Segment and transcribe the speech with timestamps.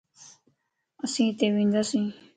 [1.05, 2.05] اسين اتي ونداسين